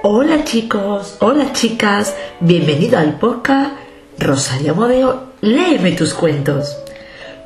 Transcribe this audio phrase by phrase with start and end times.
[0.00, 3.72] Hola chicos, hola chicas, bienvenido al podcast
[4.16, 6.76] Rosario Modeo, léeme tus cuentos.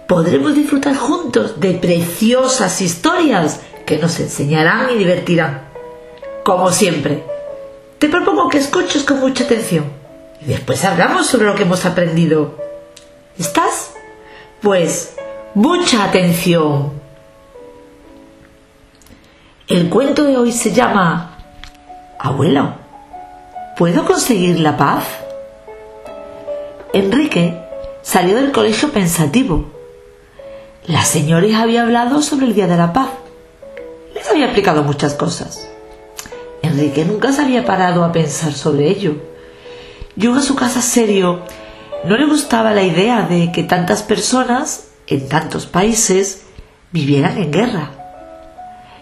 [0.06, 5.62] Podremos disfrutar juntos de preciosas historias que nos enseñarán y divertirán.
[6.44, 7.24] Como siempre,
[7.98, 9.86] te propongo que escuches con mucha atención
[10.42, 12.58] y después hablamos sobre lo que hemos aprendido.
[13.38, 13.94] ¿Estás?
[14.60, 15.16] Pues,
[15.54, 16.92] mucha atención.
[19.68, 21.31] El cuento de hoy se llama
[22.24, 22.74] Abuelo,
[23.76, 25.02] ¿puedo conseguir la paz?
[26.92, 27.60] Enrique
[28.02, 29.72] salió del colegio pensativo.
[30.86, 33.08] La señora había hablado sobre el Día de la Paz.
[34.14, 35.68] Les había explicado muchas cosas.
[36.62, 39.16] Enrique nunca se había parado a pensar sobre ello.
[40.14, 41.40] Llegó a su casa serio.
[42.04, 46.44] No le gustaba la idea de que tantas personas, en tantos países,
[46.92, 47.90] vivieran en guerra.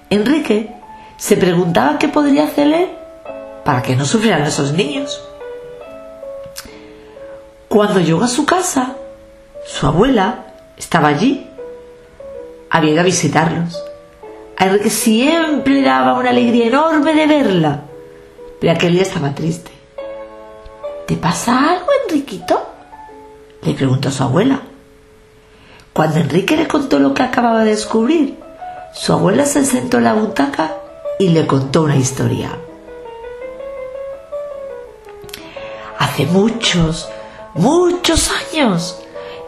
[0.09, 0.75] Enrique
[1.19, 3.00] se preguntaba qué podría hacerle
[3.65, 5.21] para que no sufrieran esos niños.
[7.69, 8.97] Cuando llegó a su casa,
[9.65, 11.47] su abuela estaba allí.
[12.71, 13.81] Había ido a visitarlos.
[14.57, 17.83] A Enrique siempre daba una alegría enorme de verla,
[18.61, 19.71] pero aquel día estaba triste.
[21.07, 22.61] ¿Te pasa algo, Enriquito?
[23.63, 24.61] le preguntó su abuela.
[25.93, 28.39] Cuando Enrique le contó lo que acababa de descubrir,
[28.93, 30.75] su abuela se sentó en la butaca
[31.19, 32.51] y le contó una historia.
[36.27, 37.09] Muchos,
[37.55, 38.99] muchos años,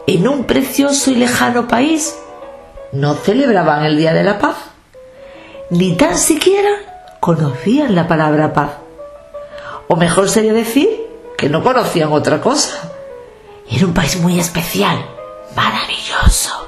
[0.07, 2.15] en un precioso y lejano país,
[2.91, 4.55] no celebraban el Día de la Paz,
[5.69, 8.71] ni tan siquiera conocían la palabra paz.
[9.87, 10.89] O mejor sería decir
[11.37, 12.91] que no conocían otra cosa.
[13.69, 15.05] Era un país muy especial,
[15.55, 16.67] maravilloso.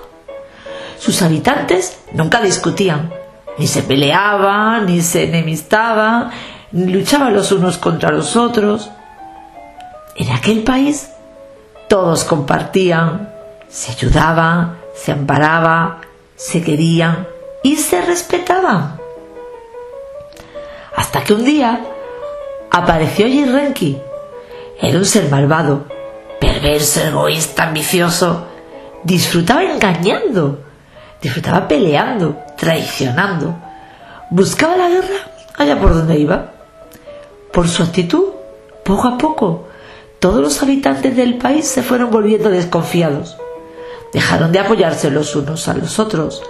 [0.97, 3.13] Sus habitantes nunca discutían,
[3.57, 6.31] ni se peleaban, ni se enemistaban,
[6.71, 8.89] ni luchaban los unos contra los otros.
[10.16, 11.09] En aquel país
[11.89, 13.34] todos compartían,
[13.67, 15.97] se ayudaban, se amparaban,
[16.35, 17.28] se querían
[17.63, 18.97] y se respetaban.
[20.95, 21.85] Hasta que un día
[22.72, 23.97] apareció Renki.
[24.81, 25.85] Era un ser malvado,
[26.39, 28.47] perverso, egoísta, ambicioso.
[29.03, 30.63] Disfrutaba engañando,
[31.22, 33.56] disfrutaba peleando, traicionando.
[34.29, 36.51] Buscaba la guerra allá por donde iba.
[37.51, 38.25] Por su actitud,
[38.84, 39.68] poco a poco,
[40.19, 43.37] todos los habitantes del país se fueron volviendo desconfiados.
[44.13, 46.41] Dejaron de apoyarse los unos a los otros.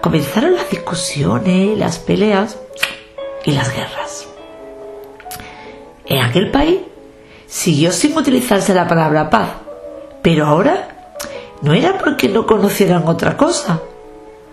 [0.00, 2.58] Comenzaron las discusiones, las peleas
[3.44, 4.26] y las guerras.
[6.06, 6.80] En aquel país
[7.46, 9.50] siguió sin utilizarse la palabra paz,
[10.22, 11.14] pero ahora
[11.60, 13.80] no era porque no conocieran otra cosa,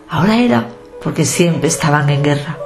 [0.09, 0.67] ahora era
[1.01, 2.57] porque siempre estaban en guerra.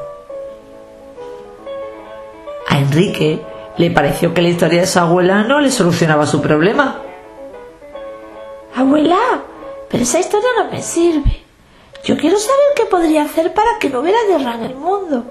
[2.67, 3.41] A Enrique
[3.77, 6.99] le pareció que la historia de su abuela no le solucionaba su problema.
[8.75, 9.19] Abuela,
[9.89, 11.43] pero esa historia no me sirve.
[12.03, 15.23] Yo quiero saber qué podría hacer para que no hubiera guerra en el mundo.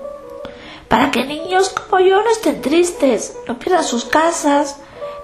[0.89, 4.79] Para que niños como yo no estén tristes, no pierdan sus casas,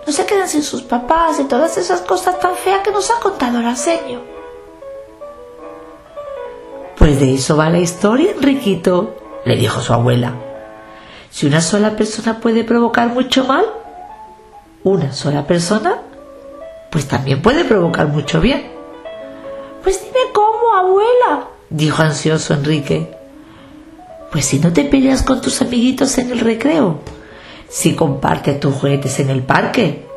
[0.06, 3.20] no se queden sin sus papás y todas esas cosas tan feas que nos ha
[3.20, 4.22] contado el señor.
[6.96, 9.14] Pues de eso va la historia, Enriquito,
[9.44, 10.47] le dijo su abuela.
[11.38, 13.64] Si una sola persona puede provocar mucho mal,
[14.82, 15.98] una sola persona,
[16.90, 18.66] pues también puede provocar mucho bien.
[19.84, 23.16] Pues dime cómo, abuela, dijo ansioso Enrique.
[24.32, 27.02] Pues si no te peleas con tus amiguitos en el recreo,
[27.68, 30.08] si compartes tus juguetes en el parque,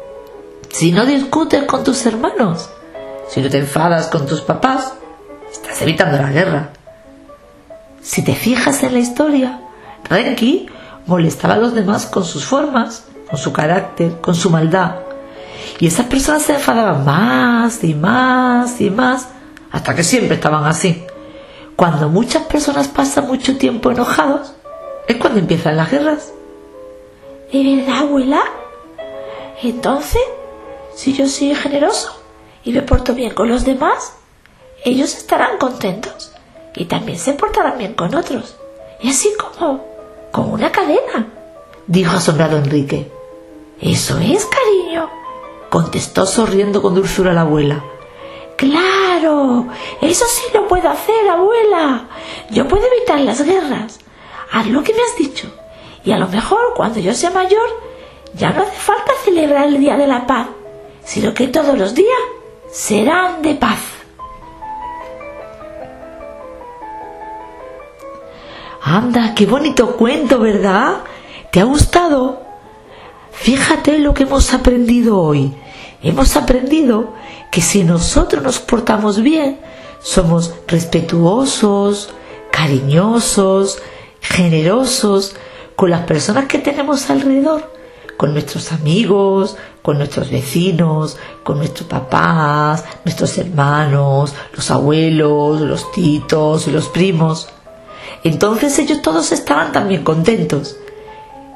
[0.69, 2.67] si no discutes con tus hermanos,
[3.29, 4.95] si no te enfadas con tus papás,
[5.51, 6.71] estás evitando la guerra.
[8.01, 9.59] Si te fijas en la historia,
[10.09, 10.67] Renki
[11.05, 14.95] molestaba a los demás con sus formas, con su carácter, con su maldad.
[15.79, 19.29] Y esas personas se enfadaban más y más y más,
[19.71, 21.05] hasta que siempre estaban así.
[21.75, 24.53] Cuando muchas personas pasan mucho tiempo enojados,
[25.07, 26.33] es cuando empiezan las guerras.
[27.51, 28.41] ¿De verdad, abuela?
[29.63, 30.21] Entonces,
[30.95, 32.21] si yo soy generoso
[32.63, 34.13] y me porto bien con los demás,
[34.83, 36.33] ellos estarán contentos
[36.75, 38.55] y también se portarán bien con otros.
[39.01, 39.90] Y así como
[40.31, 41.27] con una cadena,
[41.87, 43.11] dijo asombrado Enrique.
[43.79, 45.09] Eso es, cariño,
[45.69, 47.83] contestó sonriendo con dulzura la abuela.
[48.57, 49.67] Claro,
[50.01, 52.07] eso sí lo puedo hacer, abuela.
[52.51, 53.99] Yo puedo evitar las guerras.
[54.51, 55.47] Haz lo que me has dicho.
[56.03, 57.67] Y a lo mejor cuando yo sea mayor,
[58.33, 60.47] ya no hace falta celebrar el Día de la Paz,
[61.03, 62.19] sino que todos los días
[62.71, 63.79] serán de paz.
[68.93, 70.95] Anda, qué bonito cuento, ¿verdad?
[71.49, 72.41] ¿Te ha gustado?
[73.31, 75.53] Fíjate lo que hemos aprendido hoy.
[76.03, 77.13] Hemos aprendido
[77.53, 79.61] que si nosotros nos portamos bien,
[80.01, 82.09] somos respetuosos,
[82.51, 83.81] cariñosos,
[84.19, 85.37] generosos
[85.77, 87.71] con las personas que tenemos alrededor,
[88.17, 96.67] con nuestros amigos, con nuestros vecinos, con nuestros papás, nuestros hermanos, los abuelos, los titos
[96.67, 97.47] los primos.
[98.23, 100.77] Entonces ellos todos estarán también contentos.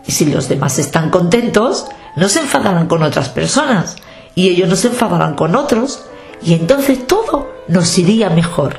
[0.08, 3.96] Y si los demás están contentos, no se enfadarán con otras personas
[4.36, 6.06] y ellos no se enfadarán con otros
[6.42, 8.78] y entonces todo nos iría mejor.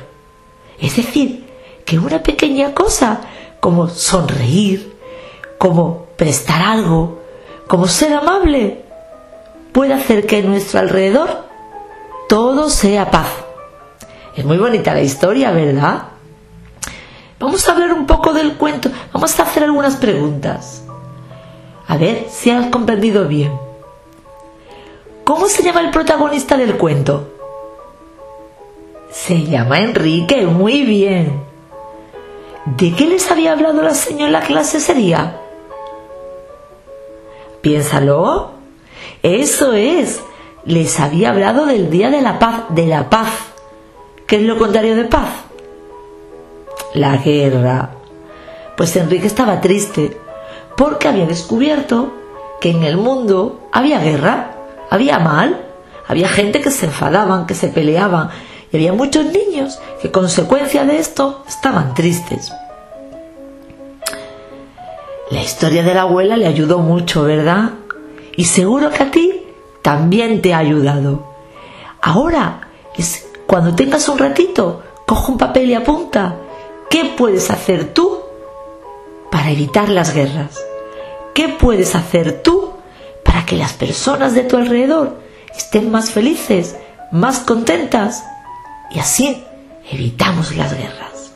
[0.79, 1.45] Es decir,
[1.85, 3.21] que una pequeña cosa
[3.59, 4.95] como sonreír,
[5.57, 7.21] como prestar algo,
[7.67, 8.85] como ser amable,
[9.71, 11.45] puede hacer que en nuestro alrededor
[12.29, 13.27] todo sea paz.
[14.35, 16.03] Es muy bonita la historia, ¿verdad?
[17.39, 20.83] Vamos a hablar un poco del cuento, vamos a hacer algunas preguntas.
[21.87, 23.51] A ver si has comprendido bien.
[25.23, 27.33] ¿Cómo se llama el protagonista del cuento?
[29.11, 31.43] Se llama Enrique, muy bien.
[32.65, 35.39] ¿De qué les había hablado la señora en la clase ese día?
[37.61, 38.51] Piénsalo.
[39.21, 40.21] Eso es.
[40.65, 43.31] Les había hablado del Día de la Paz, de la paz.
[44.25, 45.46] ¿Qué es lo contrario de paz?
[46.93, 47.91] La guerra.
[48.75, 50.17] Pues Enrique estaba triste
[50.75, 52.13] porque había descubierto
[52.61, 54.51] que en el mundo había guerra,
[54.89, 55.65] había mal,
[56.07, 58.29] había gente que se enfadaban, que se peleaban,
[58.71, 62.51] y había muchos niños que consecuencia de esto estaban tristes.
[65.29, 67.71] La historia de la abuela le ayudó mucho, ¿verdad?
[68.35, 69.43] Y seguro que a ti
[69.81, 71.25] también te ha ayudado.
[72.01, 72.61] Ahora,
[73.45, 76.35] cuando tengas un ratito, coge un papel y apunta.
[76.89, 78.19] ¿Qué puedes hacer tú
[79.29, 80.57] para evitar las guerras?
[81.33, 82.71] ¿Qué puedes hacer tú
[83.23, 85.17] para que las personas de tu alrededor
[85.55, 86.77] estén más felices,
[87.11, 88.23] más contentas?
[88.89, 89.43] Y así
[89.91, 91.33] evitamos las guerras.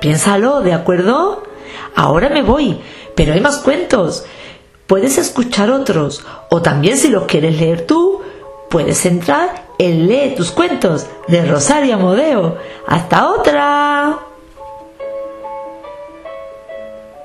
[0.00, 1.42] Piénsalo, ¿de acuerdo?
[1.96, 2.80] Ahora me voy,
[3.16, 4.24] pero hay más cuentos.
[4.86, 8.22] Puedes escuchar otros o también si los quieres leer tú,
[8.70, 12.58] puedes entrar en Lee tus cuentos de Rosario Amodeo.
[12.86, 14.27] ¡Hasta otra!